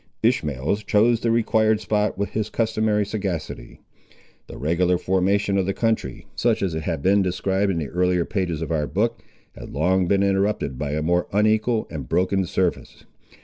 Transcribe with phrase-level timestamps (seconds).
[0.23, 3.81] Ishmael chose the required spot with his customary sagacity.
[4.47, 8.25] The regular formation of the country, such as it has been described in the earlier
[8.25, 13.05] pages of our book, had long been interrupted by a more unequal and broken surface.